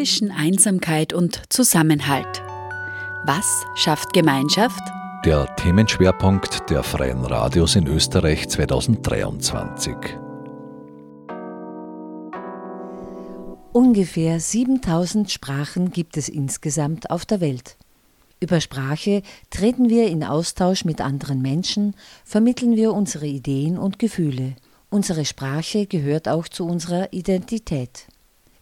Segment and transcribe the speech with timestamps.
[0.00, 2.42] zwischen Einsamkeit und Zusammenhalt.
[3.26, 4.80] Was schafft Gemeinschaft?
[5.26, 9.94] Der Themenschwerpunkt der Freien Radios in Österreich 2023.
[13.74, 17.76] Ungefähr 7000 Sprachen gibt es insgesamt auf der Welt.
[18.40, 21.94] Über Sprache treten wir in Austausch mit anderen Menschen,
[22.24, 24.56] vermitteln wir unsere Ideen und Gefühle.
[24.88, 28.06] Unsere Sprache gehört auch zu unserer Identität.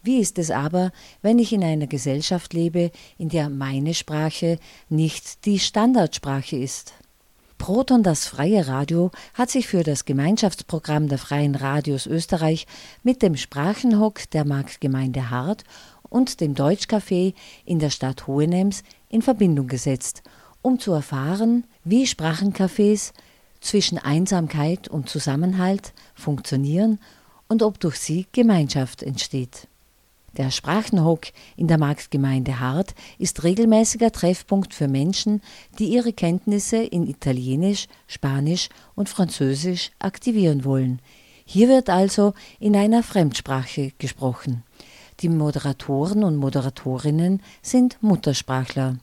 [0.03, 5.45] Wie ist es aber, wenn ich in einer Gesellschaft lebe, in der meine Sprache nicht
[5.45, 6.95] die Standardsprache ist?
[7.59, 12.67] Proton, das freie Radio, hat sich für das Gemeinschaftsprogramm der Freien Radios Österreich
[13.03, 15.65] mit dem Sprachenhock der Marktgemeinde Hart
[16.09, 20.23] und dem Deutschcafé in der Stadt Hohenems in Verbindung gesetzt,
[20.63, 23.13] um zu erfahren, wie Sprachencafés
[23.61, 27.01] zwischen Einsamkeit und Zusammenhalt funktionieren
[27.49, 29.67] und ob durch sie Gemeinschaft entsteht.
[30.39, 35.43] Der Sprachenhock in der Marktgemeinde Hart ist regelmäßiger Treffpunkt für Menschen,
[35.81, 41.01] die ihre Kenntnisse in Italienisch, Spanisch und Französisch aktivieren wollen.
[41.45, 44.63] Hier wird also in einer Fremdsprache gesprochen.
[45.21, 48.97] Die Moderatoren und Moderatorinnen sind Muttersprachler.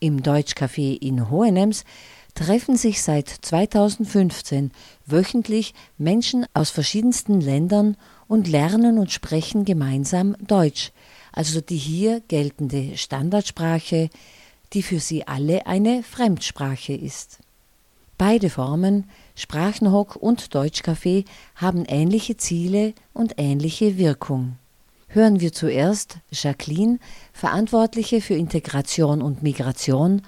[0.00, 1.84] Im Deutschcafé in Hohenems
[2.34, 4.72] treffen sich seit 2015
[5.06, 7.96] wöchentlich Menschen aus verschiedensten Ländern
[8.28, 10.92] und lernen und sprechen gemeinsam Deutsch,
[11.32, 14.10] also die hier geltende Standardsprache,
[14.72, 17.38] die für sie alle eine Fremdsprache ist.
[18.18, 21.24] Beide Formen, Sprachenhock und Deutschcafé,
[21.54, 24.56] haben ähnliche Ziele und ähnliche Wirkung.
[25.08, 26.98] Hören wir zuerst Jacqueline,
[27.32, 30.22] Verantwortliche für Integration und Migration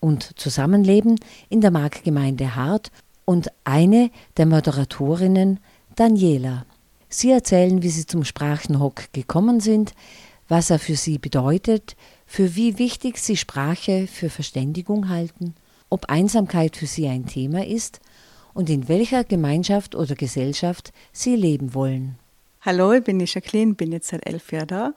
[0.00, 2.90] und Zusammenleben in der Marktgemeinde Hart
[3.24, 5.60] und eine der Moderatorinnen,
[5.96, 6.64] Daniela.
[7.16, 9.94] Sie erzählen, wie Sie zum Sprachenhock gekommen sind,
[10.48, 11.94] was er für Sie bedeutet,
[12.26, 15.54] für wie wichtig Sie Sprache für Verständigung halten,
[15.90, 18.00] ob Einsamkeit für Sie ein Thema ist
[18.52, 22.18] und in welcher Gemeinschaft oder Gesellschaft Sie leben wollen.
[22.62, 24.94] Hallo, ich bin Jacqueline, bin jetzt seit elf Jahren da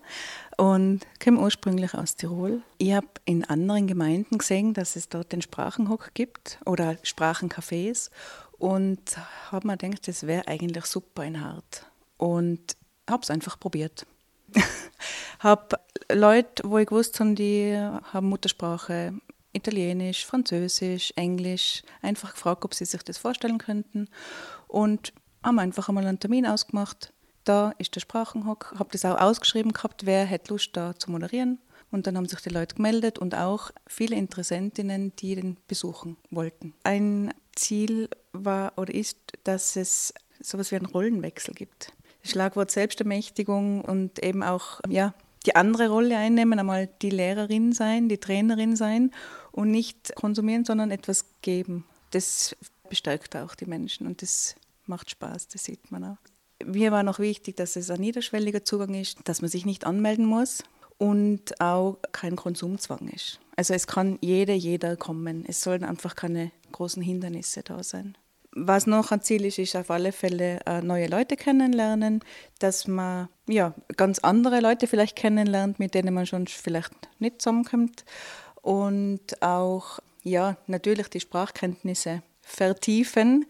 [0.57, 2.63] und komme ursprünglich aus Tirol.
[2.79, 8.09] Ich habe in anderen Gemeinden gesehen, dass es dort den Sprachenhock gibt oder Sprachencafés
[8.57, 9.01] und
[9.51, 11.85] habe mir gedacht, das wäre eigentlich super in Hart
[12.17, 12.75] und
[13.09, 14.05] habe es einfach probiert.
[15.39, 15.79] habe
[16.11, 19.13] Leute, wo ich gewusst habe, die haben Muttersprache
[19.53, 24.07] Italienisch, Französisch, Englisch, einfach gefragt, ob sie sich das vorstellen könnten
[24.67, 25.13] und
[25.43, 27.13] haben einfach einmal einen Termin ausgemacht.
[27.43, 31.59] Da ist der Sprachenhock, habe das auch ausgeschrieben gehabt, wer hätte Lust da zu moderieren.
[31.89, 36.73] Und dann haben sich die Leute gemeldet und auch viele Interessentinnen, die den besuchen wollten.
[36.83, 41.93] Ein Ziel war oder ist, dass es sowas wie einen Rollenwechsel gibt.
[42.27, 45.13] Schlagwort Selbstermächtigung und eben auch ja,
[45.45, 49.11] die andere Rolle einnehmen, einmal die Lehrerin sein, die Trainerin sein
[49.51, 51.85] und nicht konsumieren, sondern etwas geben.
[52.11, 52.55] Das
[52.89, 54.55] bestärkt auch die Menschen und das
[54.85, 56.17] macht Spaß, das sieht man auch.
[56.65, 60.25] Mir war noch wichtig, dass es ein niederschwelliger Zugang ist, dass man sich nicht anmelden
[60.25, 60.63] muss
[60.97, 63.39] und auch kein Konsumzwang ist.
[63.55, 65.45] Also es kann jeder, jeder kommen.
[65.47, 68.17] Es sollen einfach keine großen Hindernisse da sein.
[68.59, 72.23] Was noch ein Ziel ist, ist auf alle Fälle äh, neue Leute kennenlernen,
[72.57, 78.03] dass man ja, ganz andere Leute vielleicht kennenlernt, mit denen man schon vielleicht nicht zusammenkommt.
[78.63, 83.45] Und auch ja, natürlich die Sprachkenntnisse vertiefen.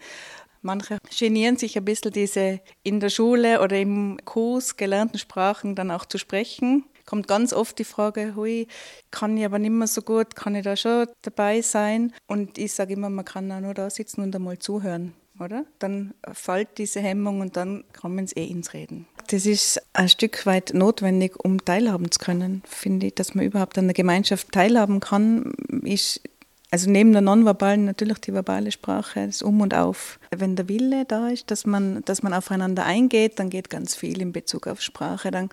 [0.62, 5.90] Manche genieren sich ein bisschen, diese in der Schule oder im Kurs gelernten Sprachen dann
[5.90, 8.68] auch zu sprechen kommt ganz oft die Frage, hui,
[9.10, 12.14] kann ich aber nicht mehr so gut, kann ich da schon dabei sein?
[12.28, 15.66] Und ich sage immer, man kann auch nur da sitzen und einmal zuhören, oder?
[15.80, 19.08] Dann fällt diese Hemmung und dann kommen sie eh ins Reden.
[19.30, 23.78] Das ist ein Stück weit notwendig, um teilhaben zu können, finde ich, dass man überhaupt
[23.78, 25.54] an der Gemeinschaft teilhaben kann,
[25.84, 26.22] ist
[26.70, 30.20] also neben der nonverbalen natürlich die verbale Sprache, das Um und Auf.
[30.36, 34.22] Wenn der Wille da ist, dass man, dass man aufeinander eingeht, dann geht ganz viel
[34.22, 35.32] in Bezug auf Sprache.
[35.32, 35.50] Dann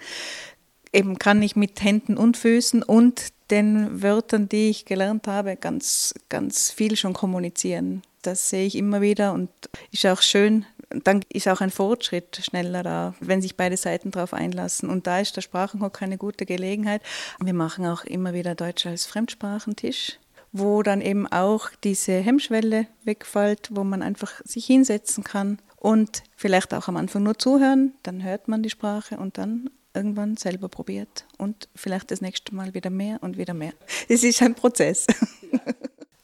[0.95, 6.15] eben kann ich mit Händen und Füßen und den Wörtern, die ich gelernt habe, ganz,
[6.29, 8.03] ganz viel schon kommunizieren.
[8.23, 9.51] Das sehe ich immer wieder und
[9.91, 10.65] ist auch schön.
[10.89, 14.89] Dann ist auch ein Fortschritt schneller da, wenn sich beide Seiten darauf einlassen.
[14.89, 17.03] Und da ist der Sprachenhock eine gute Gelegenheit.
[17.43, 20.19] Wir machen auch immer wieder Deutsch als Fremdsprachentisch
[20.57, 26.73] wo dann eben auch diese Hemmschwelle wegfällt, wo man einfach sich hinsetzen kann und vielleicht
[26.73, 31.27] auch am Anfang nur zuhören, dann hört man die Sprache und dann irgendwann selber probiert
[31.39, 33.73] und vielleicht das nächste Mal wieder mehr und wieder mehr.
[34.09, 35.07] Es ist ein Prozess.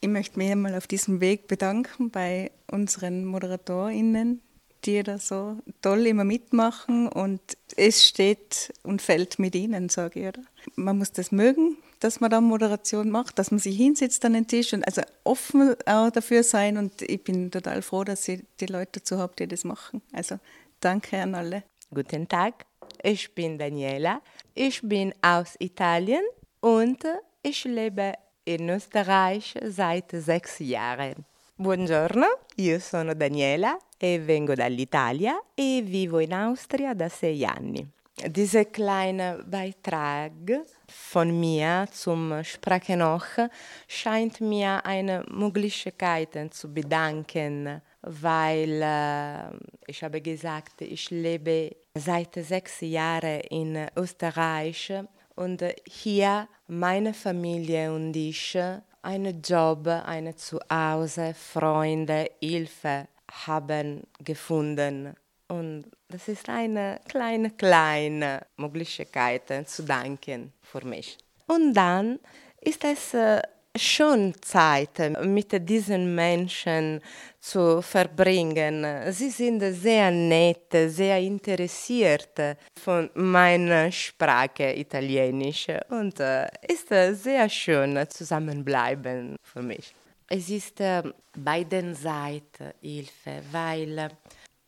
[0.03, 4.41] Ich möchte mich einmal auf diesem Weg bedanken bei unseren ModeratorInnen,
[4.83, 7.39] die da so toll immer mitmachen und
[7.75, 10.27] es steht und fällt mit ihnen, sage ich.
[10.27, 10.41] Oder?
[10.75, 14.47] Man muss das mögen, dass man da Moderation macht, dass man sich hinsetzt an den
[14.47, 18.65] Tisch und also offen auch dafür sein und ich bin total froh, dass ich die
[18.65, 20.01] Leute dazu habe, die das machen.
[20.11, 20.39] Also
[20.79, 21.63] danke an alle.
[21.93, 22.65] Guten Tag,
[23.03, 24.21] ich bin Daniela,
[24.53, 26.23] ich bin aus Italien
[26.59, 27.03] und
[27.41, 28.13] ich lebe
[28.45, 31.25] in Österreich seit sechs Jahren.
[31.55, 32.25] Buongiorno,
[32.55, 37.87] io sono Daniela e vengo dall'Italia e vivo in Austria da sei anni.
[38.25, 43.47] Dieser kleine Beitrag von mir zum Sprachenoch
[43.87, 49.49] scheint mir eine Möglichkeit zu bedanken, weil äh,
[49.87, 54.93] ich habe gesagt, ich lebe seit sechs Jahren in Österreich
[55.35, 58.57] und hier meine Familie und ich
[59.01, 63.07] einen Job, ein Zuhause, Freunde, Hilfe
[63.45, 65.15] haben gefunden.
[65.47, 71.17] Und das ist eine kleine, kleine Möglichkeit zu danken für mich.
[71.47, 72.19] Und dann
[72.61, 73.41] ist es äh,
[73.77, 77.01] schon Zeit, mit diesen Menschen
[77.39, 78.85] zu verbringen.
[79.11, 87.49] Sie sind sehr nett, sehr interessiert von meiner Sprache Italienisch und äh, ist äh, sehr
[87.49, 89.93] schön zusammenbleiben für mich.
[90.27, 91.03] Es ist äh,
[91.35, 94.09] beiden Seiten Hilfe, weil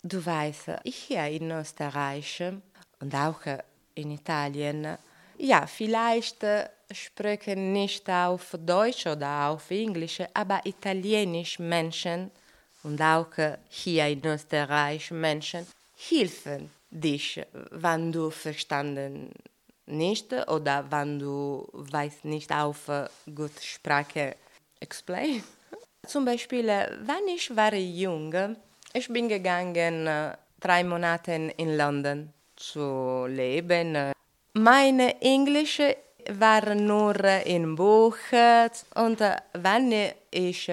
[0.01, 2.43] du weißt, ich hier in Österreich
[2.99, 3.41] und auch
[3.95, 4.97] in Italien,
[5.37, 6.45] ja, vielleicht
[6.93, 12.31] sprechen nicht auf Deutsch oder auf Englisch, aber Italienisch Menschen
[12.83, 13.35] und auch
[13.69, 15.65] hier in Österreich Menschen
[16.09, 17.41] helfen dich,
[17.71, 19.31] wenn du verstanden
[19.85, 22.89] nicht oder wenn du weißt nicht auf
[23.33, 24.35] gut Sprache
[24.79, 25.43] explain.
[26.07, 28.55] Zum Beispiel, wenn ich war jung,
[28.93, 30.07] ich bin gegangen
[30.59, 34.13] drei Monate in London zu leben.
[34.53, 35.97] Meine englische
[36.31, 37.15] war nur
[37.45, 38.17] im Buch
[38.95, 39.19] und
[39.53, 40.71] wenn ich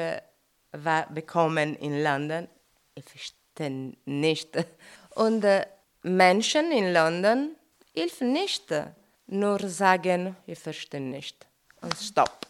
[0.73, 2.49] war bekommen in London,
[2.95, 4.57] ich verstehe nicht.
[5.17, 5.45] Und
[6.03, 7.57] Menschen in London
[7.95, 8.73] helfen nicht,
[9.27, 11.47] nur sagen, ich verstehe nicht
[11.83, 12.47] und stopp.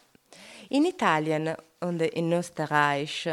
[0.69, 3.29] In Italien und in Österreich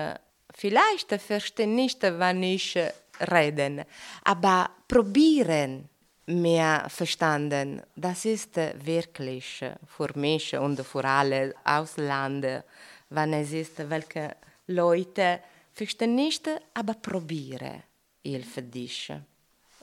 [0.54, 2.78] vielleicht verstehe nicht, wenn ich
[3.20, 3.86] rede,
[4.24, 5.90] aber probieren
[6.28, 7.82] mehr verstanden.
[7.96, 12.64] Das ist wirklich für mich und für alle Ausländer,
[13.10, 14.36] wenn es ist, welche
[14.68, 15.40] Leute
[15.74, 17.84] verstehen nicht, aber probieren,
[18.24, 19.12] hilft dich.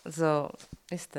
[0.04, 0.50] So
[0.90, 1.18] ist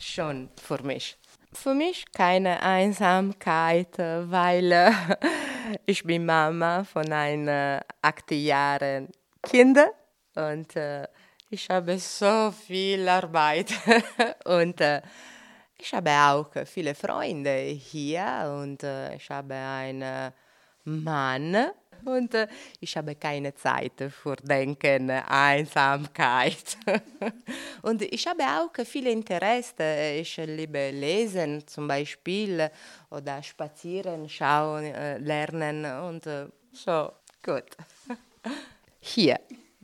[0.00, 1.16] schon für mich.
[1.52, 4.94] Für mich keine Einsamkeit, weil
[5.86, 9.08] ich bin Mama von einem acht Jahren
[9.42, 9.78] Kind
[10.34, 10.74] und
[11.50, 13.72] ich habe so viel Arbeit
[14.44, 15.00] und äh,
[15.78, 20.32] ich habe auch viele Freunde hier und äh, ich habe einen
[20.84, 21.56] Mann
[22.04, 22.48] und äh,
[22.80, 26.76] ich habe keine Zeit für Denken, Einsamkeit.
[27.82, 30.16] und ich habe auch viele Interesse.
[30.20, 32.70] Ich liebe Lesen zum Beispiel
[33.10, 37.12] oder Spazieren, Schauen, äh, Lernen und äh, so
[37.42, 37.76] gut.
[39.00, 39.38] Hier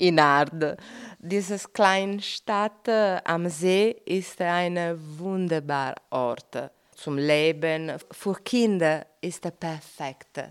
[0.09, 0.77] in Ard.
[1.19, 4.79] Diese kleine Stadt äh, am See ist ein
[5.19, 7.93] wunderbarer Ort zum Leben.
[8.11, 10.43] Für Kinder ist er perfekt.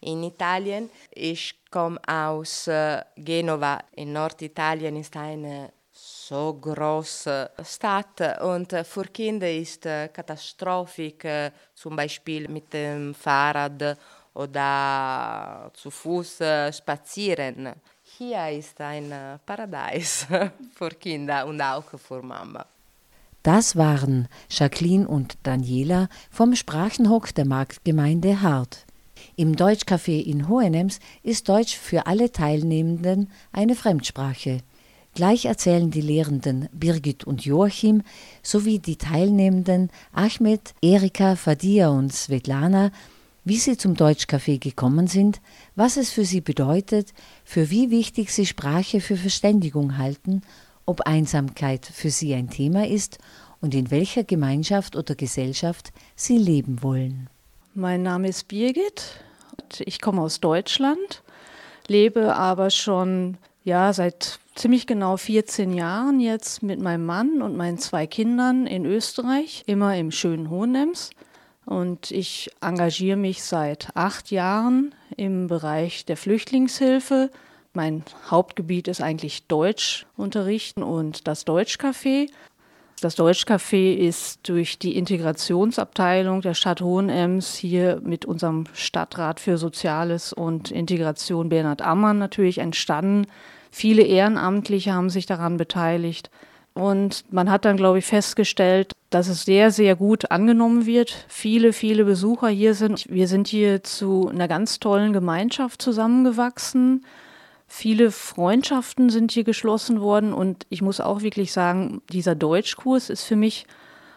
[0.00, 8.72] In Italien, ich komme aus äh, Genova, in Norditalien ist eine so große Stadt und
[8.72, 11.26] äh, für Kinder ist katastrophisch,
[11.74, 13.98] zum Beispiel mit dem Fahrrad
[14.32, 16.38] oder zu Fuß
[16.70, 17.74] spazieren
[18.20, 20.26] hier ist ein äh, Paradies
[20.74, 22.66] für Kinder und auch für Mama.
[23.42, 28.84] Das waren Jacqueline und Daniela vom Sprachenhock der Marktgemeinde Hart.
[29.36, 34.58] Im Deutschcafé in Hohenems ist Deutsch für alle Teilnehmenden eine Fremdsprache.
[35.14, 38.02] Gleich erzählen die Lehrenden Birgit und Joachim
[38.42, 42.90] sowie die Teilnehmenden Ahmed, Erika, Fadia und Svetlana
[43.44, 45.40] wie sie zum Deutschcafé gekommen sind,
[45.74, 47.12] was es für sie bedeutet,
[47.44, 50.42] für wie wichtig sie Sprache für Verständigung halten,
[50.86, 53.18] ob Einsamkeit für sie ein Thema ist
[53.60, 57.28] und in welcher Gemeinschaft oder Gesellschaft sie leben wollen.
[57.74, 59.20] Mein Name ist Birgit,
[59.78, 61.22] ich komme aus Deutschland,
[61.86, 67.78] lebe aber schon ja, seit ziemlich genau 14 Jahren jetzt mit meinem Mann und meinen
[67.78, 71.10] zwei Kindern in Österreich, immer im schönen Hohenems.
[71.66, 77.30] Und ich engagiere mich seit acht Jahren im Bereich der Flüchtlingshilfe
[77.72, 82.28] Mein Hauptgebiet ist eigentlich Deutsch unterrichten und das Deutschcafé.
[83.00, 90.32] Das Deutschcafé ist durch die Integrationsabteilung der Stadt Hohenems hier mit unserem Stadtrat für Soziales
[90.32, 93.26] und Integration Bernhard Ammann natürlich entstanden.
[93.70, 96.30] Viele Ehrenamtliche haben sich daran beteiligt.
[96.74, 101.26] Und man hat dann, glaube ich, festgestellt, dass es sehr, sehr gut angenommen wird.
[101.28, 103.06] Viele, viele Besucher hier sind.
[103.10, 107.04] Wir sind hier zu einer ganz tollen Gemeinschaft zusammengewachsen.
[107.66, 113.24] Viele Freundschaften sind hier geschlossen worden und ich muss auch wirklich sagen, dieser Deutschkurs ist
[113.24, 113.66] für mich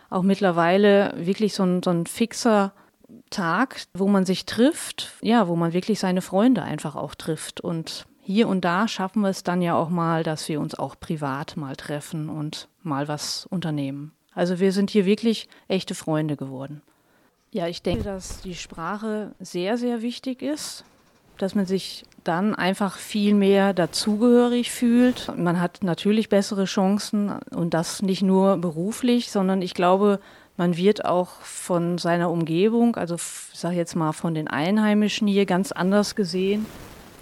[0.10, 2.74] auch mittlerweile wirklich so ein, so ein fixer
[3.30, 7.62] Tag, wo man sich trifft, ja, wo man wirklich seine Freunde einfach auch trifft.
[7.62, 11.00] Und hier und da schaffen wir es dann ja auch mal, dass wir uns auch
[11.00, 14.14] privat mal treffen und mal was unternehmen.
[14.36, 16.82] Also wir sind hier wirklich echte Freunde geworden.
[17.52, 20.84] Ja, ich denke, dass die Sprache sehr, sehr wichtig ist,
[21.38, 25.32] dass man sich dann einfach viel mehr dazugehörig fühlt.
[25.38, 30.20] Man hat natürlich bessere Chancen und das nicht nur beruflich, sondern ich glaube,
[30.58, 35.46] man wird auch von seiner Umgebung, also ich sage jetzt mal von den Einheimischen hier
[35.46, 36.66] ganz anders gesehen,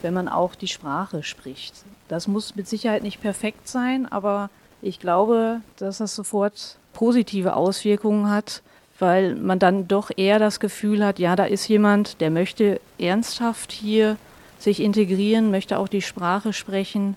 [0.02, 1.74] wenn man auch die Sprache spricht.
[2.08, 4.50] Das muss mit Sicherheit nicht perfekt sein, aber
[4.82, 8.62] ich glaube, dass das sofort positive Auswirkungen hat,
[9.00, 13.72] weil man dann doch eher das Gefühl hat, ja, da ist jemand, der möchte ernsthaft
[13.72, 14.18] hier
[14.60, 17.16] sich integrieren, möchte auch die Sprache sprechen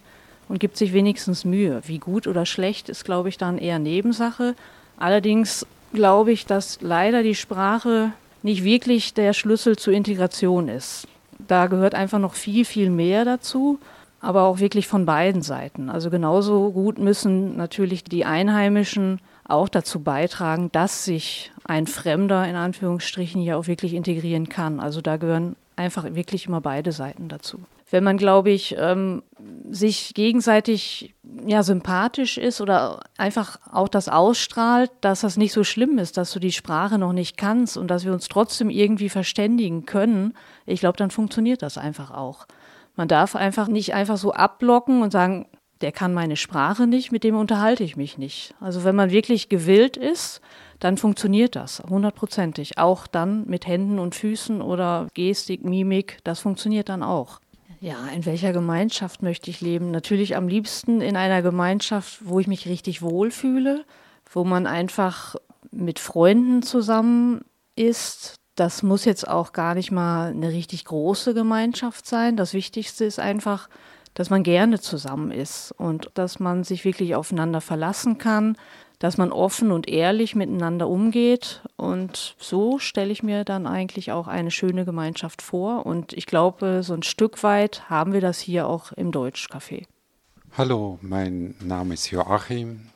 [0.49, 1.83] und gibt sich wenigstens Mühe.
[1.87, 4.55] Wie gut oder schlecht ist, glaube ich, dann eher Nebensache.
[4.97, 8.13] Allerdings glaube ich, dass leider die Sprache
[8.43, 11.07] nicht wirklich der Schlüssel zur Integration ist.
[11.47, 13.79] Da gehört einfach noch viel, viel mehr dazu,
[14.21, 15.91] aber auch wirklich von beiden Seiten.
[15.91, 22.57] Also genauso gut müssen natürlich die Einheimischen auch dazu beitragen, dass sich ein Fremder in
[22.57, 24.81] Anführungsstrichen hier auch wirklich integrieren kann.
[24.81, 27.61] Also da gehören einfach wirklich immer beide Seiten dazu.
[27.91, 29.23] Wenn man, glaube ich, ähm,
[29.71, 31.15] sich gegenseitig
[31.47, 36.33] ja, sympathisch ist oder einfach auch das ausstrahlt, dass das nicht so schlimm ist, dass
[36.33, 40.35] du die Sprache noch nicht kannst und dass wir uns trotzdem irgendwie verständigen können,
[40.65, 42.47] ich glaube, dann funktioniert das einfach auch.
[42.97, 45.47] Man darf einfach nicht einfach so abblocken und sagen,
[45.85, 48.55] der kann meine Sprache nicht, mit dem unterhalte ich mich nicht.
[48.59, 50.41] Also wenn man wirklich gewillt ist,
[50.81, 52.79] dann funktioniert das hundertprozentig.
[52.79, 57.39] Auch dann mit Händen und Füßen oder Gestik, Mimik, das funktioniert dann auch.
[57.81, 59.91] Ja, in welcher Gemeinschaft möchte ich leben?
[59.91, 63.85] Natürlich am liebsten in einer Gemeinschaft, wo ich mich richtig wohlfühle,
[64.33, 65.35] wo man einfach
[65.71, 67.43] mit Freunden zusammen
[67.77, 68.37] ist.
[68.55, 72.39] Das muss jetzt auch gar nicht mal eine richtig große Gemeinschaft sein.
[72.39, 73.69] Das Wichtigste ist einfach,
[74.15, 78.57] dass man gerne zusammen ist und dass man sich wirklich aufeinander verlassen kann,
[79.01, 81.63] dass man offen und ehrlich miteinander umgeht.
[81.77, 85.85] Und so stelle ich mir dann eigentlich auch eine schöne Gemeinschaft vor.
[85.85, 89.87] Und ich glaube, so ein Stück weit haben wir das hier auch im Deutschcafé.
[90.57, 92.87] Hallo, mein Name ist Joachim.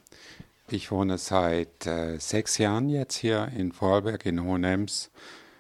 [0.71, 5.11] Ich wohne seit äh, sechs Jahren jetzt hier in Vorarlberg in Hohenems.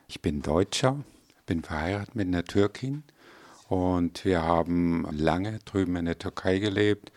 [0.07, 0.99] Ich bin Deutscher,
[1.47, 3.03] bin verheiratet mit einer Türkin
[3.69, 7.13] und wir haben lange drüben in der Türkei gelebt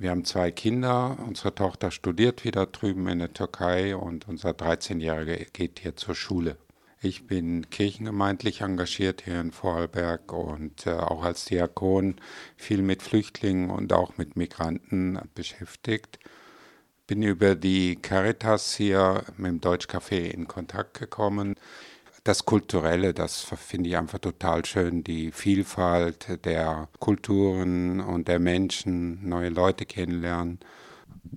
[0.00, 1.18] wir haben zwei Kinder.
[1.26, 6.56] Unsere Tochter studiert wieder drüben in der Türkei und unser 13-Jähriger geht hier zur Schule.
[7.00, 12.14] Ich bin kirchengemeindlich engagiert hier in Vorarlberg und äh, auch als Diakon
[12.56, 16.20] viel mit Flüchtlingen und auch mit Migranten beschäftigt.
[17.08, 21.56] Bin über die Caritas hier mit dem Deutschcafé in Kontakt gekommen
[22.28, 29.26] das Kulturelle, das finde ich einfach total schön, die Vielfalt der Kulturen und der Menschen,
[29.26, 30.60] neue Leute kennenlernen.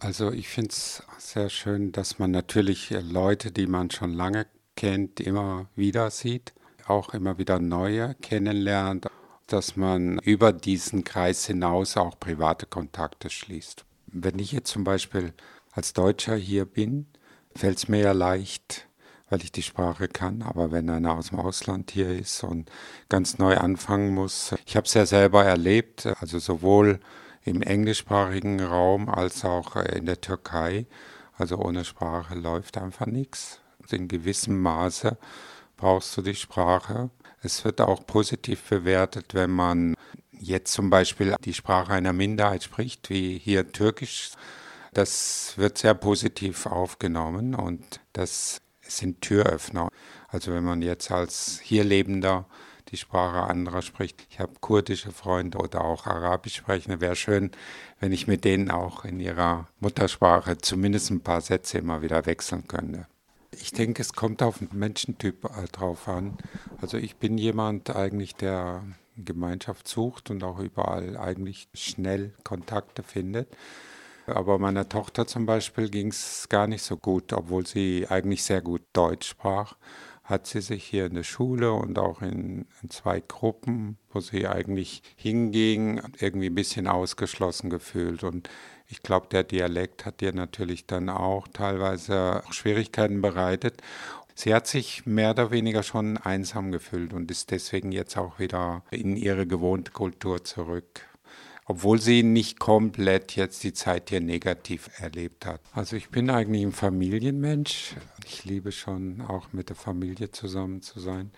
[0.01, 5.21] Also ich finde es sehr schön, dass man natürlich Leute, die man schon lange kennt,
[5.21, 6.53] immer wieder sieht,
[6.88, 9.07] auch immer wieder neue kennenlernt,
[9.48, 13.86] dass man über diesen Kreis hinaus auch private Kontakte schließt.
[14.07, 15.33] Wenn ich jetzt zum Beispiel
[15.71, 17.07] als Deutscher hier bin,
[17.55, 18.89] fällt es mir ja leicht,
[19.31, 20.41] weil ich die Sprache kann.
[20.43, 22.69] Aber wenn einer aus dem Ausland hier ist und
[23.09, 27.00] ganz neu anfangen muss, ich habe es ja selber erlebt, also sowohl
[27.43, 30.85] im englischsprachigen Raum als auch in der Türkei.
[31.38, 33.59] Also ohne Sprache läuft einfach nichts.
[33.89, 35.17] In gewissem Maße
[35.77, 37.09] brauchst du die Sprache.
[37.41, 39.95] Es wird auch positiv bewertet, wenn man
[40.31, 44.31] jetzt zum Beispiel die Sprache einer Minderheit spricht, wie hier Türkisch.
[44.93, 48.61] Das wird sehr positiv aufgenommen und das
[48.98, 49.89] sind Türöffner.
[50.27, 52.45] Also wenn man jetzt als hier Lebender
[52.91, 54.27] die Sprache anderer spricht.
[54.29, 57.00] Ich habe kurdische Freunde oder auch Arabisch sprechende.
[57.00, 57.51] Wäre schön,
[58.00, 62.67] wenn ich mit denen auch in ihrer Muttersprache zumindest ein paar Sätze immer wieder wechseln
[62.67, 63.07] könnte.
[63.51, 66.38] Ich denke, es kommt auf den Menschentyp drauf an.
[66.81, 68.83] Also ich bin jemand eigentlich, der
[69.17, 73.50] Gemeinschaft sucht und auch überall eigentlich schnell Kontakte findet.
[74.28, 78.62] Aber meiner Tochter zum Beispiel ging es gar nicht so gut, obwohl sie eigentlich sehr
[78.62, 79.75] gut Deutsch sprach
[80.32, 84.48] hat sie sich hier in der Schule und auch in, in, zwei Gruppen, wo sie
[84.48, 88.24] eigentlich hinging, irgendwie ein bisschen ausgeschlossen gefühlt.
[88.24, 88.50] Und
[88.88, 93.82] ich glaube, der Dialekt hat ihr natürlich dann auch teilweise Schwierigkeiten bereitet.
[94.34, 98.84] Sie hat sich mehr oder weniger schon einsam gefühlt und ist deswegen jetzt auch wieder
[98.90, 101.11] in ihre gewohnte Kultur zurück
[101.72, 105.62] obwohl sie nicht komplett jetzt die Zeit hier negativ erlebt hat.
[105.72, 107.96] Also ich bin eigentlich ein Familienmensch.
[108.25, 111.32] Ich liebe schon auch mit der Familie zusammen zu sein.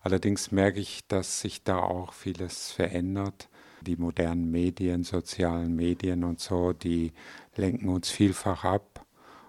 [0.00, 3.48] Allerdings merke ich, dass sich da auch vieles verändert.
[3.80, 7.12] Die modernen Medien, sozialen Medien und so, die
[7.56, 9.04] lenken uns vielfach ab.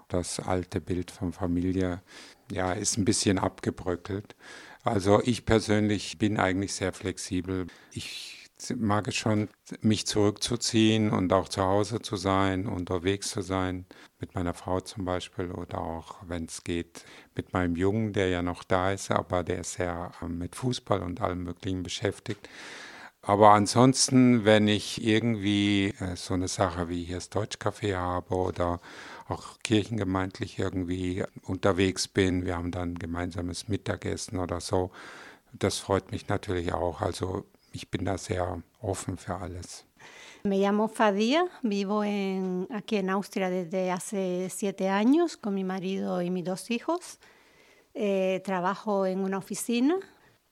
[0.07, 2.01] Das alte Bild von Familie
[2.51, 4.35] ja, ist ein bisschen abgebröckelt.
[4.81, 7.67] Also ich persönlich bin eigentlich sehr flexibel.
[7.91, 8.40] Ich
[8.77, 9.49] mag es schon,
[9.81, 13.85] mich zurückzuziehen und auch zu Hause zu sein, unterwegs zu sein,
[14.19, 17.03] mit meiner Frau zum Beispiel oder auch, wenn es geht,
[17.35, 21.01] mit meinem Jungen, der ja noch da ist, aber der ist sehr ähm, mit Fußball
[21.01, 22.47] und allem Möglichen beschäftigt.
[23.23, 28.79] Aber ansonsten, wenn ich irgendwie äh, so eine Sache wie hier das Deutschcafé habe oder
[29.27, 34.91] auch kirchengemeindlich irgendwie unterwegs bin, wir haben dann gemeinsames Mittagessen oder so,
[35.53, 37.01] das freut mich natürlich auch.
[37.01, 39.85] Also ich bin da sehr offen für alles.
[40.43, 46.21] Me llamo Fadia, vivo en, aquí en Austria desde hace siete años con mi marido
[46.21, 47.19] y mis dos hijos.
[47.93, 49.97] Eh, trabajo en una oficina.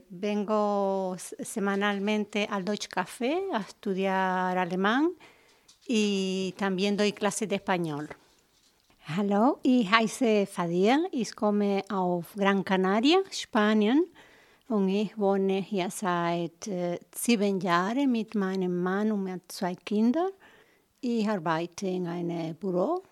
[0.08, 5.12] Vengo semanalmente al Deutsche Café a estudiar alemán
[5.86, 8.08] y también doy clases de español.
[9.06, 14.06] Hallo, ich heiße Fadia, ich komme auf Gran Canaria, Spanien.
[14.70, 20.30] Und ich wohne hier seit äh, sieben Jahren mit meinem Mann und mit zwei Kindern.
[21.00, 23.02] Ich arbeite in einem Büro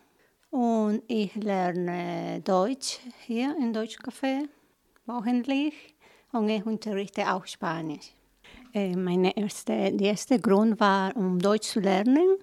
[0.51, 4.49] und ich lerne Deutsch hier im Deutschcafé
[5.05, 5.75] wöchentlich
[6.31, 8.13] und ich unterrichte auch Spanisch.
[8.73, 12.37] Äh, meine erste, der erste Grund war, um Deutsch zu lernen,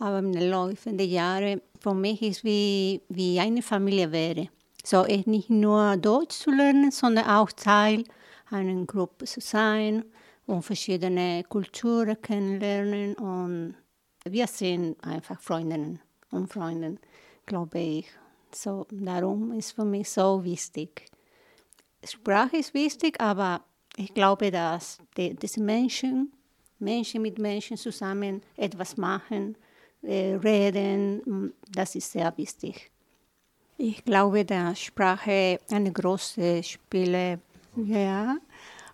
[0.00, 4.48] aber im Laufe der Jahre für mich ist wie, wie eine Familie wäre.
[4.82, 8.02] So ist nicht nur Deutsch zu lernen, sondern auch Teil
[8.50, 10.04] einer Gruppe zu sein
[10.46, 13.14] und verschiedene Kulturen kennenlernen.
[13.14, 13.74] Und
[14.24, 16.96] wir sind einfach Freundinnen und Freunde,
[17.46, 18.06] glaube ich.
[18.52, 21.06] So, darum ist für mich so wichtig.
[22.02, 23.62] Sprache ist wichtig, aber
[23.96, 26.32] ich glaube, dass die, diese Menschen,
[26.78, 29.56] Menschen mit Menschen zusammen etwas machen,
[30.02, 32.90] äh, reden, das ist sehr wichtig.
[33.76, 37.40] Ich glaube, dass Sprache eine große Spiele
[37.86, 38.36] ja,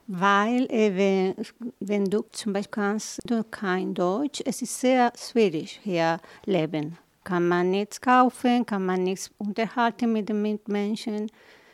[0.06, 1.34] weil äh, wenn,
[1.80, 6.98] wenn du zum Beispiel kannst du kein Deutsch, es ist sehr schwierig hier leben.
[7.24, 11.30] Kann man nichts kaufen, kann man nichts unterhalten mit den Mitmenschen,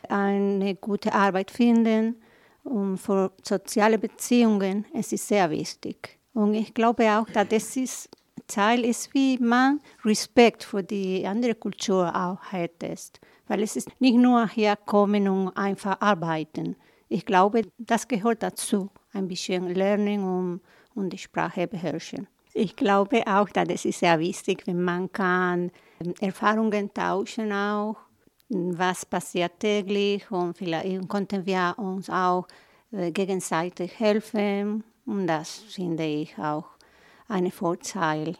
[0.07, 2.15] eine gute Arbeit finden
[2.63, 6.17] und für soziale Beziehungen es ist sehr wichtig.
[6.33, 8.09] Und ich glaube auch, dass das ist
[8.47, 13.19] Teil ist, wie man Respekt für die andere Kultur auch hättest.
[13.47, 16.75] Weil es ist nicht nur hier kommen und einfach arbeiten.
[17.13, 20.61] Ich glaube, das gehört dazu, ein bisschen lernen und,
[20.95, 22.25] und die Sprache beherrschen.
[22.53, 27.97] Ich glaube auch, dass es ist sehr wichtig, wenn man kann ähm, Erfahrungen tauschen auch,
[28.47, 32.47] was passiert täglich und vielleicht konnten wir uns auch
[32.93, 36.69] äh, gegenseitig helfen und das finde ich auch
[37.27, 38.37] ein Vorteil.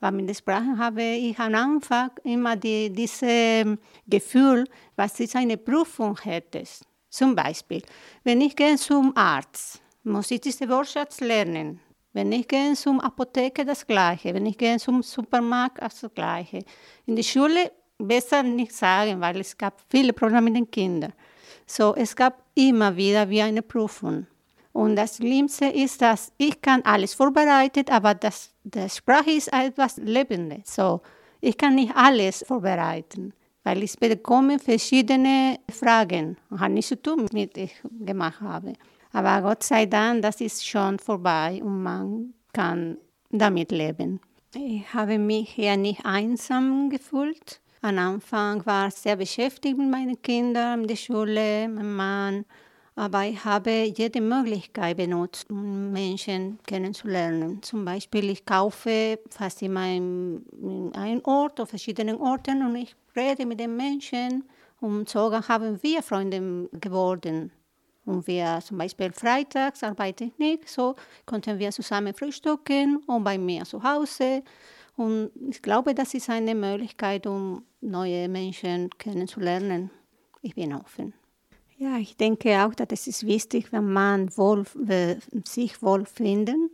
[0.00, 5.56] Aber mit der Sprache habe ich am Anfang immer die, dieses Gefühl, was ist eine
[5.56, 6.84] Prüfung hättest.
[7.16, 7.80] Zum Beispiel,
[8.24, 11.80] wenn ich gehe zum Arzt, muss ich diese Wortschatz lernen.
[12.12, 14.34] Wenn ich gehe zum Apotheke, das Gleiche.
[14.34, 16.58] Wenn ich gehe zum Supermarkt, das Gleiche.
[17.06, 21.14] In der Schule besser nicht sagen, weil es gab viele Probleme mit den Kindern.
[21.66, 24.26] So, es gab immer wieder wie eine Prüfung.
[24.74, 29.96] Und das Schlimmste ist, dass ich kann alles vorbereitet, aber das, das Sprache ist etwas
[29.96, 30.74] Lebendes.
[30.74, 31.00] So,
[31.40, 33.32] ich kann nicht alles vorbereiten
[33.66, 36.36] weil ich bekomme verschiedene Fragen.
[36.56, 38.74] Hat nichts zu tun mit ich gemacht habe.
[39.12, 42.96] Aber Gott sei Dank, das ist schon vorbei und man kann
[43.30, 44.20] damit leben.
[44.54, 47.60] Ich habe mich hier nicht einsam gefühlt.
[47.82, 52.44] Am Anfang war ich sehr beschäftigt mit meinen Kindern in der Schule, mein Mann.
[52.98, 57.62] Aber ich habe jede Möglichkeit benutzt, um Menschen kennenzulernen.
[57.62, 63.44] Zum Beispiel, ich kaufe fast immer in einem Ort oder verschiedenen Orten und ich rede
[63.44, 64.44] mit den Menschen
[64.80, 67.52] und so haben wir Freunde geworden.
[68.06, 70.94] Und wir zum Beispiel freitags arbeite ich nicht, so
[71.26, 74.42] konnten wir zusammen frühstücken und bei mir zu Hause.
[74.96, 79.90] Und ich glaube, das ist eine Möglichkeit, um neue Menschen kennenzulernen.
[80.40, 81.12] Ich bin offen.
[81.78, 84.64] Ja, ich denke auch, dass es ist wichtig, wenn man wohl,
[85.44, 86.70] sich wohlfinden,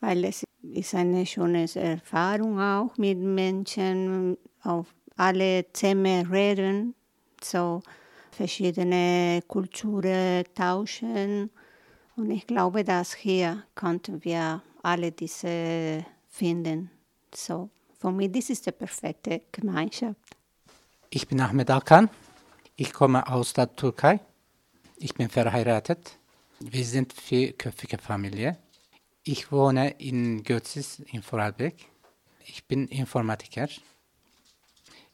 [0.00, 4.86] weil es ist eine schöne Erfahrung auch mit Menschen auf
[5.16, 6.94] alle Themen reden,
[7.40, 7.82] so
[8.32, 11.50] verschiedene Kulturen tauschen.
[12.16, 16.90] Und ich glaube, dass hier konnten wir alle diese finden.
[17.32, 20.36] So, für mich, das ist die perfekte Gemeinschaft.
[21.10, 22.10] Ich bin Ahmed Akan.
[22.74, 24.20] Ich komme aus der Türkei.
[25.02, 26.18] Ich bin verheiratet.
[26.60, 28.58] Wir sind vierköpfige Familie.
[29.24, 31.74] Ich wohne in Götzis in Vorarlberg.
[32.44, 33.70] Ich bin Informatiker.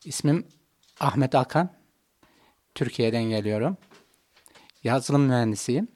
[0.05, 0.45] İsmim
[0.99, 1.71] Ahmet Akan.
[2.75, 3.77] Türkiye'den geliyorum.
[4.83, 5.89] Yazılım mühendisiyim.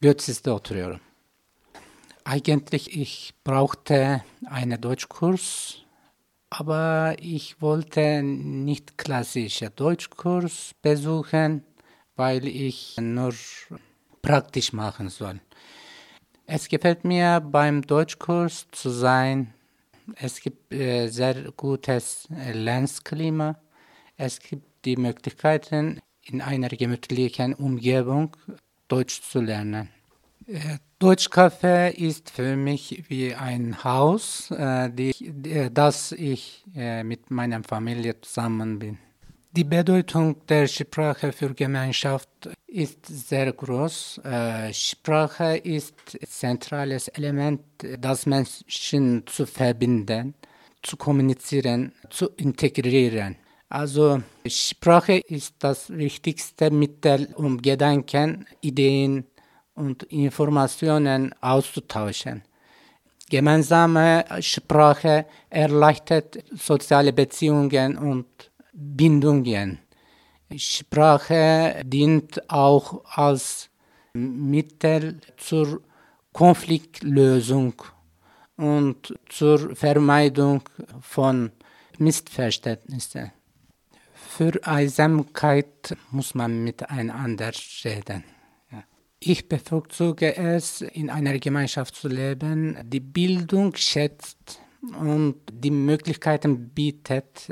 [0.00, 1.00] Götzis'te oturuyorum.
[2.24, 5.76] Eigentlich ich brauchte einen Deutschkurs,
[6.50, 11.62] aber ich wollte nicht klassische Deutschkurs besuchen,
[12.16, 13.34] weil ich nur
[14.20, 15.40] praktisch machen soll.
[16.46, 19.54] Es gefällt mir beim Deutschkurs zu sein.
[20.16, 23.58] Es gibt äh, sehr gutes Lernklima.
[24.16, 28.36] Es gibt die Möglichkeiten, in einer gemütlichen Umgebung
[28.88, 29.88] Deutsch zu lernen.
[30.46, 30.78] Äh,
[31.96, 35.10] ist für mich wie ein Haus, äh, die,
[35.48, 38.98] äh, das ich äh, mit meiner Familie zusammen bin.
[39.54, 42.30] Die Bedeutung der Sprache für Gemeinschaft
[42.66, 44.22] ist sehr groß.
[44.24, 47.60] Äh, Sprache ist ein zentrales Element,
[47.98, 50.32] das Menschen zu verbinden,
[50.80, 53.36] zu kommunizieren, zu integrieren.
[53.68, 59.26] Also Sprache ist das wichtigste Mittel, um Gedanken, Ideen
[59.74, 62.42] und Informationen auszutauschen.
[63.28, 68.26] Gemeinsame Sprache erleichtert soziale Beziehungen und
[68.72, 69.78] Bindungen.
[70.56, 73.70] Sprache dient auch als
[74.14, 75.82] Mittel zur
[76.32, 77.74] Konfliktlösung
[78.56, 80.62] und zur Vermeidung
[81.00, 81.52] von
[81.98, 83.32] Missverständnissen.
[84.14, 87.52] Für Einsamkeit muss man miteinander
[87.84, 88.24] reden.
[89.18, 94.60] Ich bevorzuge es, in einer Gemeinschaft zu leben, die Bildung schätzt
[94.98, 97.48] und die Möglichkeiten bietet,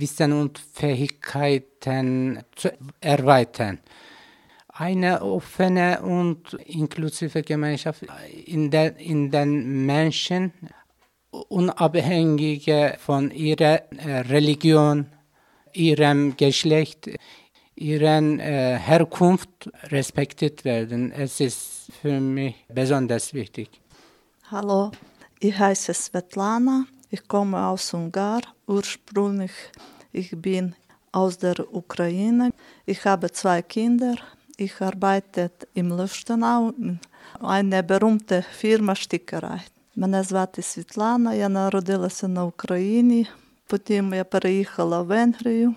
[0.00, 3.80] Wissen und Fähigkeiten zu erweitern.
[4.68, 8.06] Eine offene und inklusive Gemeinschaft,
[8.46, 10.52] in der in den Menschen
[11.30, 15.06] unabhängig von ihrer äh, Religion,
[15.72, 17.10] ihrem Geschlecht,
[17.76, 21.12] ihren äh, Herkunft respektiert werden.
[21.12, 23.68] Es ist für mich besonders wichtig.
[24.50, 24.90] Hallo,
[25.38, 26.86] ich heiße Svetlana.
[27.09, 28.41] Ich komme aus Ungarn.
[28.67, 29.51] Ursprünglich
[30.11, 30.75] ich bin
[31.11, 32.51] aus der Ukraine.
[32.85, 34.15] Ich habe zwei Kinder.
[34.57, 36.99] Ich arbeite im Löfstenau in
[37.41, 39.61] einer berühmten Firma Stickerei.
[39.97, 43.27] Мене звати Світлана, я народилася на Україні,
[43.67, 45.75] потім я переїхала в Венгрію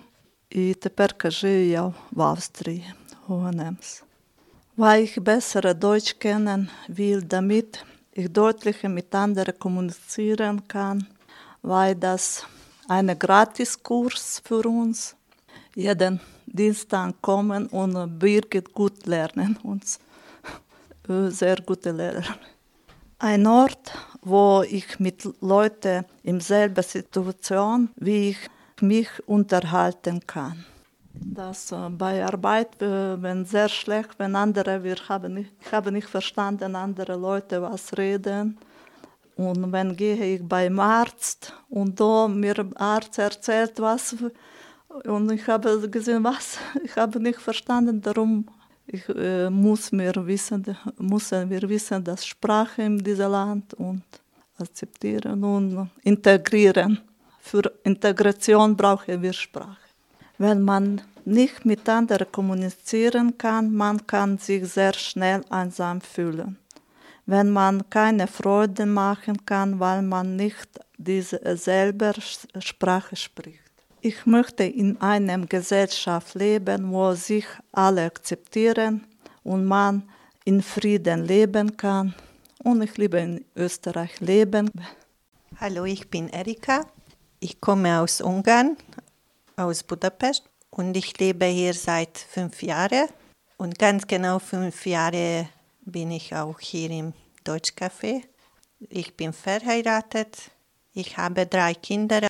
[0.49, 2.93] і тепер кажу я в Австрії,
[3.27, 4.03] Hohenems.
[4.77, 7.85] Weil ich bessere Deutsch kennen will, damit
[8.19, 11.07] ich deutlicher mit anderen kommunizieren kann,
[11.64, 12.46] weil das
[12.88, 15.16] ein Gratiskurs für uns.
[15.74, 19.98] Jeden Dienstag kommen und Birgit gut lernen uns.
[21.08, 22.36] Sehr gute Lehrer.
[23.18, 28.38] Ein Ort, wo ich mit Leuten in selben Situation, wie ich
[28.80, 30.64] mich unterhalten kann.
[31.14, 36.08] Das äh, bei Arbeit, äh, wenn sehr schlecht, wenn andere, wir haben ich habe nicht
[36.08, 38.58] verstanden, andere Leute was reden.
[39.36, 44.14] Und wenn gehe ich beim Arzt und da mir Arzt erzählt was
[45.04, 48.46] und ich habe gesehen, was, ich habe nicht verstanden, darum
[48.86, 54.02] ich, äh, muss mir wissen, müssen wir wissen, dass Sprache in diesem Land und
[54.58, 57.00] akzeptieren und integrieren.
[57.40, 59.76] Für Integration brauchen wir Sprache.
[60.38, 66.58] Wenn man nicht mit anderen kommunizieren kann, man kann sich sehr schnell einsam fühlen
[67.26, 72.12] wenn man keine Freude machen kann, weil man nicht diese selber
[72.58, 73.60] Sprache spricht.
[74.00, 79.06] Ich möchte in einer Gesellschaft leben, wo sich alle akzeptieren
[79.42, 80.02] und man
[80.44, 82.14] in Frieden leben kann.
[82.62, 84.70] Und ich liebe in Österreich leben.
[85.58, 86.84] Hallo, ich bin Erika.
[87.40, 88.76] Ich komme aus Ungarn,
[89.56, 93.08] aus Budapest und ich lebe hier seit fünf Jahren.
[93.56, 95.48] Und ganz genau fünf Jahre
[95.84, 97.12] bin ich auch hier im
[97.44, 98.22] Deutschcafé.
[98.90, 100.50] Ich bin verheiratet,
[100.92, 102.26] ich habe drei Kinder.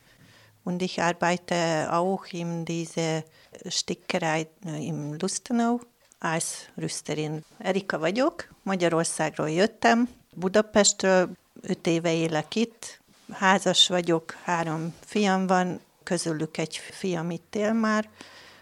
[0.64, 3.22] Und ich arbeite auch in dieser
[3.68, 5.80] Stickerei im Lustenau
[6.18, 7.44] als Rüsterin.
[7.58, 13.00] Erika vagyok, Magyarországról jöttem, Budapestről, öt éve élek itt,
[13.32, 18.08] házas vagyok, három fiam van, közülük egy fiam itt él már,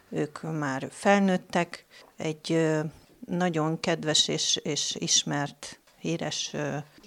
[0.09, 2.53] ők már felnőttek, egy
[3.27, 6.55] nagyon kedves és, és ismert, híres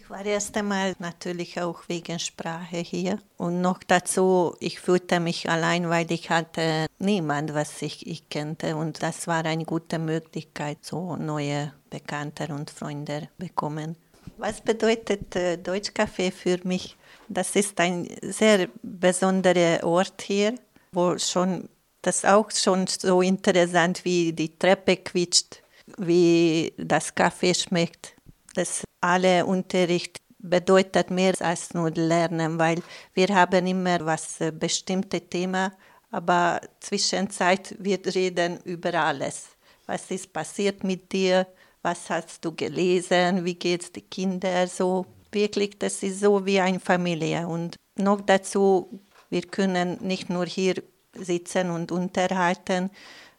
[0.06, 3.18] Ich war erst einmal natürlich auch wegen Sprache hier.
[3.38, 8.76] Und noch dazu, ich fühlte mich allein, weil ich hatte niemand, was ich, ich kannte.
[8.76, 13.96] Und das war eine gute Möglichkeit, so neue Bekannte und Freunde bekommen.
[14.38, 16.96] Was bedeutet äh, Deutschcafé für mich?
[17.28, 20.54] Das ist ein sehr besonderer Ort hier,
[20.92, 21.68] wo schon
[22.04, 25.64] das auch schon so interessant, wie die Treppe quietscht,
[25.98, 28.16] wie das Kaffee schmeckt.
[28.56, 32.82] Das alle Unterricht bedeutet mehr als nur Lernen, weil
[33.14, 35.72] wir haben immer was äh, bestimmte Thema,
[36.12, 39.56] aber zwischenzeit wir reden über alles.
[39.86, 41.48] Was ist passiert mit dir?
[41.82, 43.46] Was hast du gelesen?
[43.46, 45.06] Wie geht's den Kindern so?
[45.32, 47.48] Wirklich, das ist so wie eine Familie.
[47.48, 50.82] Und noch dazu, wir können nicht nur hier
[51.14, 52.90] sitzen und unterhalten,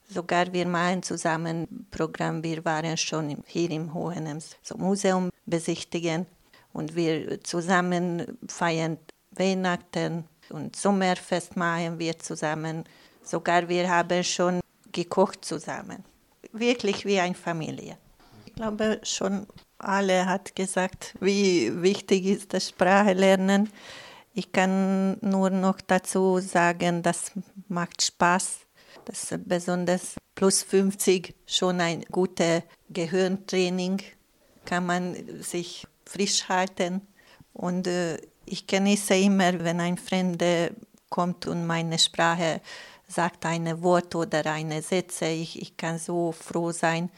[0.09, 2.43] sogar wir machen zusammen Programm.
[2.43, 6.27] Wir waren schon hier im Hohenems so Museum besichtigen
[6.73, 8.99] und wir zusammen feiern
[9.31, 12.85] Weihnachten und Sommerfest machen wir zusammen.
[13.23, 14.61] Sogar wir haben schon
[14.93, 16.05] gekocht zusammen.
[16.53, 17.99] Wirklich wie eine Familie.
[18.47, 19.47] Ich glaube schon
[19.79, 23.71] alle hat gesagt, wie wichtig ist das Sprache lernen.
[24.33, 27.33] Ich kann nur noch dazu sagen, das
[27.69, 28.66] macht Spaß.
[29.07, 34.03] Das ist besonders plus 50 schon ein gutes Gehirntraining.
[34.65, 37.01] Kann man sich frisch halten.
[37.53, 40.71] Und äh, ich genieße immer, wenn ein Fremder
[41.09, 42.61] kommt und meine Sprache
[43.09, 45.27] sagt ein Wort oder eine Sätze.
[45.27, 47.11] Ich, ich kann so froh sein.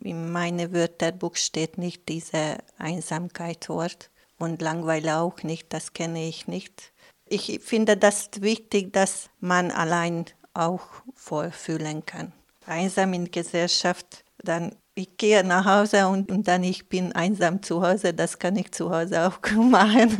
[0.00, 6.92] In meinem Wörterbuch steht nicht diese Einsamkeitswort und Langweile auch nicht, das kenne ich nicht.
[7.26, 10.82] Ich finde das wichtig, dass man allein auch
[11.14, 12.32] vorfühlen kann.
[12.66, 17.82] Einsam in Gesellschaft, dann ich gehe nach Hause und, und dann ich bin einsam zu
[17.82, 20.16] Hause, das kann ich zu Hause auch machen.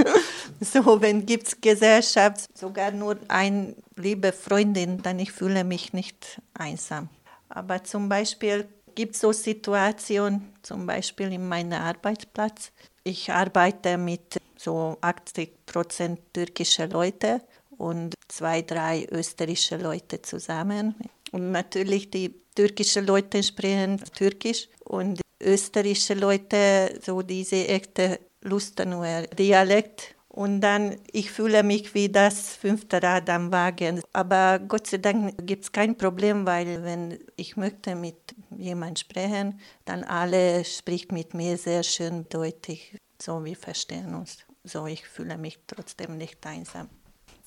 [0.60, 7.08] so, wenn es Gesellschaft, sogar nur eine liebe Freundin, dann ich fühle mich nicht einsam.
[7.48, 12.72] Aber zum Beispiel gibt es so Situationen, zum Beispiel in meinem Arbeitsplatz,
[13.04, 17.42] ich arbeite mit so 80 Prozent türkische Leute
[17.76, 20.94] und zwei, drei österreichische Leute zusammen.
[21.32, 30.14] Und natürlich die türkischen Leute sprechen Türkisch und österreichische Leute so diese echte Lustenuer Dialekt.
[30.28, 34.02] Und dann, ich fühle mich wie das fünfte Rad am Wagen.
[34.12, 39.60] Aber Gott sei Dank gibt es kein Problem, weil wenn ich möchte mit jemand sprechen,
[39.84, 44.38] dann alle spricht mit mir sehr schön deutlich, so wir verstehen uns.
[44.64, 46.88] So ich fühle mich trotzdem nicht einsam.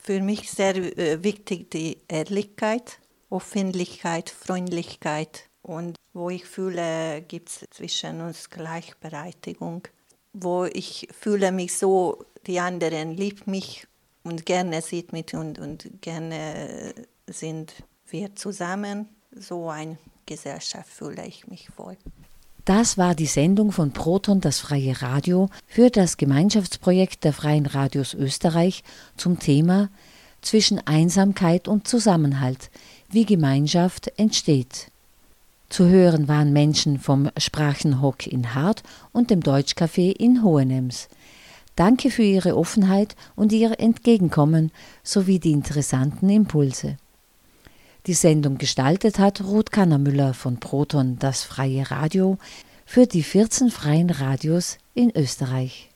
[0.08, 7.65] Für mich sehr äh, wichtig die Ehrlichkeit, Öffentlichkeit, Freundlichkeit und wo ich fühle, gibt es
[7.72, 9.86] zwischen uns Gleichberechtigung,
[10.32, 13.86] wo ich fühle mich so, die anderen liebt mich
[14.24, 16.93] und gerne sieht mich und, und gerne
[17.28, 17.74] sind
[18.08, 19.10] wir zusammen.
[19.32, 21.98] So eine Gesellschaft fühle ich mich wohl.
[22.67, 28.13] Das war die Sendung von Proton, das freie Radio, für das Gemeinschaftsprojekt der Freien Radios
[28.13, 28.84] Österreich
[29.15, 29.88] zum Thema
[30.41, 32.69] Zwischen Einsamkeit und Zusammenhalt,
[33.10, 34.91] wie Gemeinschaft entsteht.
[35.69, 41.08] Zu hören waren Menschen vom Sprachenhock in Hart und dem Deutschcafé in Hohenems.
[41.77, 46.97] Danke für Ihre Offenheit und Ihr Entgegenkommen sowie die interessanten Impulse.
[48.08, 52.38] Die Sendung gestaltet hat Ruth Kannermüller von Proton das freie Radio
[52.86, 55.89] für die 14 freien Radios in Österreich.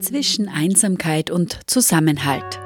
[0.00, 2.58] Zwischen Einsamkeit und Zusammenhalt.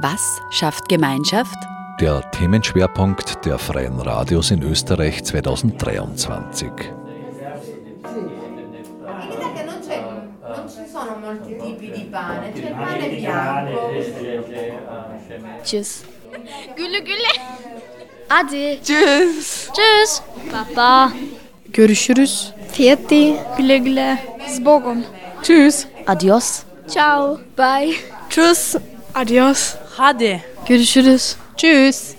[0.00, 1.54] Was schafft Gemeinschaft?
[2.00, 6.99] Der Themenschwerpunkt der Freien Radios in Österreich 2023.
[15.64, 16.02] Tschüss.
[16.76, 17.32] Güle güle.
[18.28, 18.80] Hadi.
[18.84, 19.68] Tschüss.
[19.72, 20.22] Tschüss.
[20.52, 21.12] Baba.
[21.68, 22.52] Görüşürüz.
[22.72, 23.36] Fiyati.
[23.56, 24.18] Güle güle.
[24.48, 25.04] Z Bogom.
[25.42, 25.86] Tschüss.
[26.06, 26.62] Adios.
[26.88, 27.38] Ciao.
[27.58, 27.94] Bye.
[28.30, 28.76] Tschüss.
[29.14, 29.74] Adios.
[29.96, 30.44] Hadi.
[30.68, 31.36] Görüşürüz.
[31.56, 32.14] Tschüss.